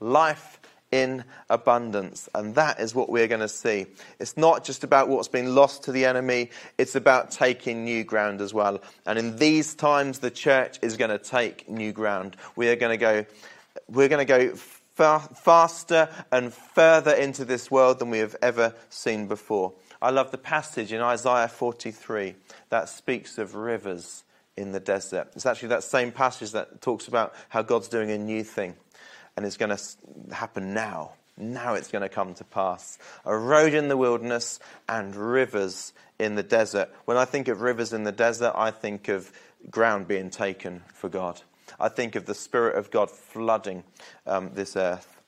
[0.00, 0.58] Life
[0.96, 2.28] in abundance.
[2.34, 3.86] And that is what we're going to see.
[4.18, 8.40] It's not just about what's been lost to the enemy, it's about taking new ground
[8.40, 8.80] as well.
[9.04, 12.36] And in these times, the church is going to take new ground.
[12.56, 13.26] We are going to go,
[13.88, 14.56] we're going to go
[14.96, 19.74] faster and further into this world than we have ever seen before.
[20.00, 22.34] I love the passage in Isaiah 43
[22.70, 24.24] that speaks of rivers
[24.56, 25.28] in the desert.
[25.34, 28.74] It's actually that same passage that talks about how God's doing a new thing
[29.36, 31.12] and it's going to happen now.
[31.38, 32.98] Now it's going to come to pass.
[33.24, 34.58] A road in the wilderness
[34.88, 36.90] and rivers in the desert.
[37.04, 39.30] When I think of rivers in the desert, I think of
[39.70, 41.42] ground being taken for God.
[41.78, 43.84] I think of the Spirit of God flooding
[44.26, 45.20] um, this earth.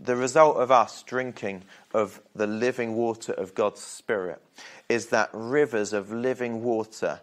[0.00, 1.62] the result of us drinking
[1.94, 4.42] of the living water of God's Spirit
[4.88, 7.20] is that rivers of living water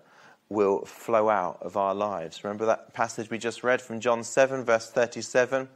[0.47, 2.43] will flow out of our lives.
[2.43, 5.67] Remember that passage we just read from John 7, verse 37?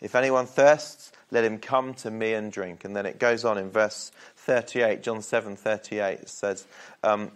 [0.00, 2.84] If anyone thirsts, let him come to me and drink.
[2.84, 6.66] And then it goes on in verse 38, John 7, 38, it says
[7.02, 7.32] um,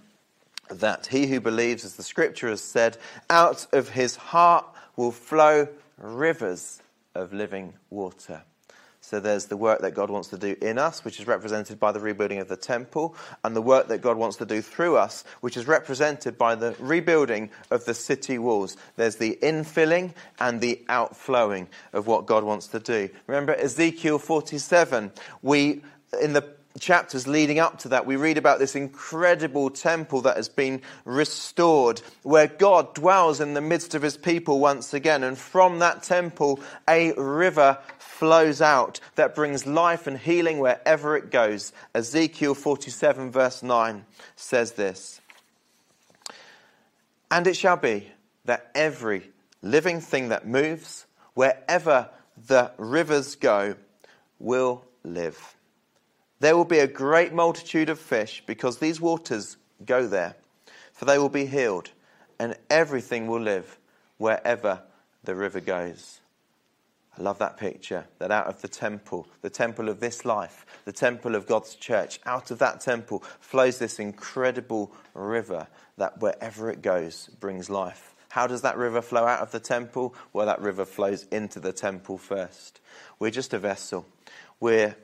[0.70, 2.96] that he who believes, as the scripture has said,
[3.28, 6.80] out of his heart will flow rivers
[7.14, 8.42] of living water.
[9.12, 11.92] So there's the work that God wants to do in us, which is represented by
[11.92, 15.22] the rebuilding of the temple, and the work that God wants to do through us,
[15.42, 18.78] which is represented by the rebuilding of the city walls.
[18.96, 23.10] There's the infilling and the outflowing of what God wants to do.
[23.26, 25.82] Remember Ezekiel 47, we
[26.22, 26.48] in the
[26.80, 32.00] chapters leading up to that, we read about this incredible temple that has been restored,
[32.22, 35.22] where God dwells in the midst of his people once again.
[35.22, 37.78] And from that temple, a river
[38.22, 41.72] flows out that brings life and healing wherever it goes.
[41.92, 44.04] Ezekiel 47, verse 9
[44.36, 45.20] says this
[47.32, 48.12] And it shall be
[48.44, 49.28] that every
[49.60, 51.04] living thing that moves,
[51.34, 52.10] wherever
[52.46, 53.74] the rivers go,
[54.38, 55.56] will live.
[56.38, 60.36] There will be a great multitude of fish because these waters go there,
[60.92, 61.90] for they will be healed,
[62.38, 63.80] and everything will live
[64.18, 64.80] wherever
[65.24, 66.20] the river goes.
[67.22, 70.92] I love that picture that out of the temple, the temple of this life, the
[70.92, 75.68] temple of God's church, out of that temple flows this incredible river
[75.98, 78.16] that wherever it goes brings life.
[78.30, 80.16] How does that river flow out of the temple?
[80.32, 82.80] Well, that river flows into the temple first.
[83.20, 84.04] We're just a vessel.
[84.58, 84.96] We're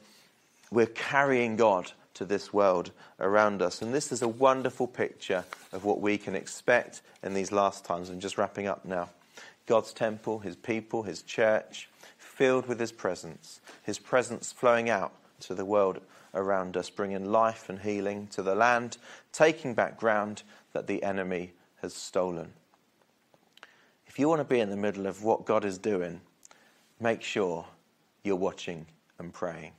[0.72, 2.90] we're carrying God to this world
[3.20, 3.80] around us.
[3.80, 8.10] And this is a wonderful picture of what we can expect in these last times.
[8.10, 9.08] I'm just wrapping up now.
[9.68, 15.54] God's temple, his people, his church, filled with his presence, his presence flowing out to
[15.54, 16.00] the world
[16.32, 18.96] around us, bringing life and healing to the land,
[19.30, 20.42] taking back ground
[20.72, 21.52] that the enemy
[21.82, 22.54] has stolen.
[24.06, 26.22] If you want to be in the middle of what God is doing,
[26.98, 27.66] make sure
[28.24, 28.86] you're watching
[29.18, 29.72] and praying.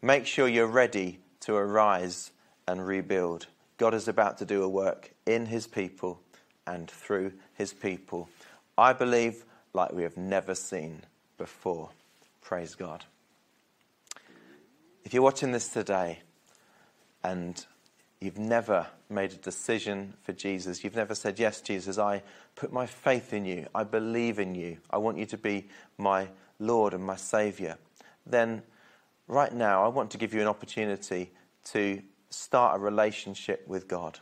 [0.00, 2.30] Make sure you're ready to arise
[2.66, 3.48] and rebuild.
[3.76, 6.20] God is about to do a work in his people
[6.66, 8.30] and through his people.
[8.82, 11.02] I believe like we have never seen
[11.38, 11.90] before.
[12.40, 13.04] Praise God.
[15.04, 16.18] If you're watching this today
[17.22, 17.64] and
[18.20, 22.24] you've never made a decision for Jesus, you've never said, Yes, Jesus, I
[22.56, 26.26] put my faith in you, I believe in you, I want you to be my
[26.58, 27.78] Lord and my Saviour,
[28.26, 28.64] then
[29.28, 31.30] right now, I want to give you an opportunity
[31.66, 34.18] to start a relationship with God.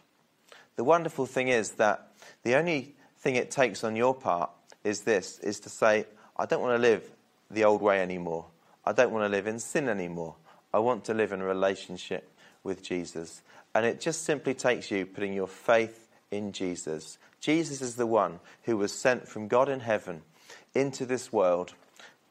[0.77, 4.51] The wonderful thing is that the only thing it takes on your part
[4.83, 6.07] is this is to say,
[6.37, 7.09] I don't want to live
[7.51, 8.47] the old way anymore.
[8.85, 10.37] I don't want to live in sin anymore.
[10.73, 12.31] I want to live in a relationship
[12.65, 13.43] with Jesus.
[13.75, 17.19] And it just simply takes you putting your faith in Jesus.
[17.41, 20.23] Jesus is the one who was sent from God in heaven
[20.75, 21.75] into this world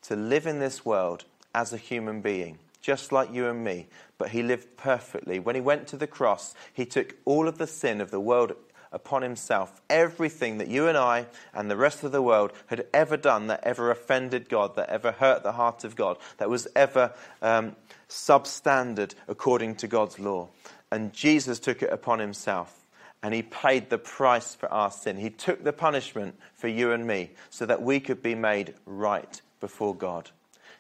[0.04, 3.88] to live in this world as a human being, just like you and me,
[4.18, 5.40] but he lived perfectly.
[5.40, 8.54] When he went to the cross, he took all of the sin of the world
[8.92, 9.82] upon himself.
[9.90, 13.64] Everything that you and I and the rest of the world had ever done that
[13.64, 17.76] ever offended God, that ever hurt the heart of God, that was ever um,
[18.08, 20.50] substandard according to God's law.
[20.92, 22.76] And Jesus took it upon himself.
[23.22, 25.18] And he paid the price for our sin.
[25.18, 29.42] He took the punishment for you and me so that we could be made right
[29.60, 30.32] before God.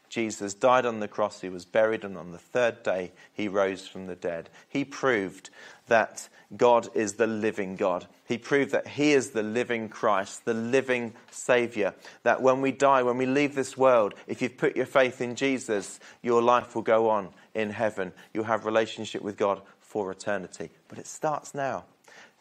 [0.10, 3.88] Jesus died on the cross, he was buried, and on the third day he rose
[3.88, 4.49] from the dead.
[4.68, 5.49] He proved
[5.88, 8.08] that God is the living God.
[8.28, 11.93] He proved that he is the living Christ, the living Savior.
[12.24, 15.36] That when we die, when we leave this world, if you've put your faith in
[15.36, 18.14] Jesus, your life will go on in heaven.
[18.34, 20.72] You'll have relationship with God for eternity.
[20.88, 21.86] But it starts now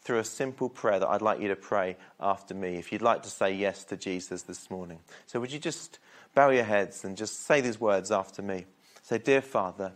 [0.00, 3.22] through a simple prayer that I'd like you to pray after me if you'd like
[3.24, 5.00] to say yes to Jesus this morning.
[5.26, 5.98] So would you just
[6.34, 8.66] bow your heads and just say these words after me.
[9.02, 9.92] Say, Dear Father,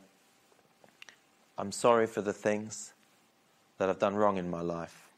[1.56, 2.91] I'm sorry for the things
[3.82, 5.08] that I've done wrong in my life.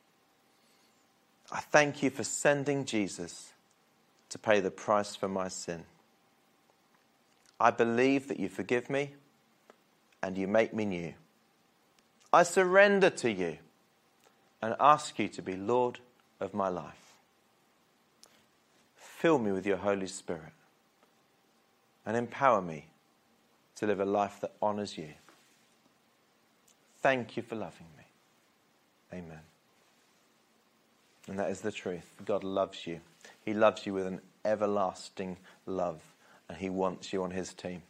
[1.53, 3.53] I thank you for sending Jesus
[4.31, 5.85] to pay the price for my sin.
[7.61, 9.13] I believe that you forgive me
[10.23, 11.13] and you make me new.
[12.33, 13.59] I surrender to you
[14.63, 15.99] and ask you to be Lord
[16.41, 17.19] of my life.
[18.97, 20.55] Fill me with your Holy Spirit
[22.07, 22.87] and empower me
[23.77, 25.11] to live a life that honors you.
[27.03, 28.04] Thank you for loving me.
[29.15, 29.41] Amen.
[31.29, 32.13] And that is the truth.
[32.25, 33.01] God loves you.
[33.45, 35.37] He loves you with an everlasting
[35.67, 36.03] love,
[36.49, 37.83] and He wants you on His team.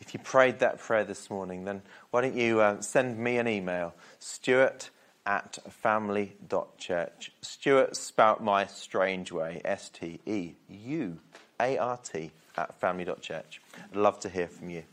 [0.00, 3.46] If you prayed that prayer this morning, then why don't you uh, send me an
[3.46, 4.88] email, steuart
[5.26, 7.32] at family.church.
[7.42, 11.18] Steuart spout my strange way, S T E U
[11.60, 13.60] A R T, at family.church.
[13.90, 14.84] I'd love to hear from you.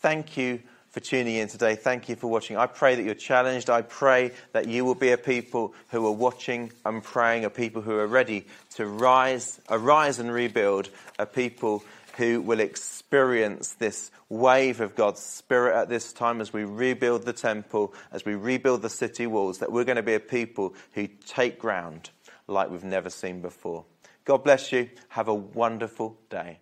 [0.00, 0.60] Thank you
[0.94, 1.74] for tuning in today.
[1.74, 2.56] Thank you for watching.
[2.56, 3.68] I pray that you're challenged.
[3.68, 7.82] I pray that you will be a people who are watching and praying, a people
[7.82, 11.82] who are ready to rise, arise and rebuild, a people
[12.16, 17.32] who will experience this wave of God's Spirit at this time as we rebuild the
[17.32, 21.08] temple, as we rebuild the city walls, that we're going to be a people who
[21.26, 22.10] take ground
[22.46, 23.84] like we've never seen before.
[24.24, 24.90] God bless you.
[25.08, 26.60] Have a wonderful day.